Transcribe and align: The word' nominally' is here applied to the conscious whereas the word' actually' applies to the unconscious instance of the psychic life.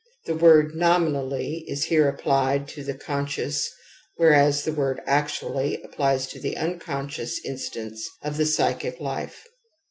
The 0.25 0.33
word' 0.33 0.73
nominally' 0.75 1.63
is 1.67 1.83
here 1.83 2.09
applied 2.09 2.67
to 2.69 2.83
the 2.83 2.95
conscious 2.95 3.69
whereas 4.15 4.63
the 4.63 4.71
word' 4.73 4.99
actually' 5.05 5.79
applies 5.83 6.25
to 6.29 6.39
the 6.39 6.57
unconscious 6.57 7.39
instance 7.45 8.09
of 8.23 8.37
the 8.37 8.47
psychic 8.47 8.99
life. 8.99 9.43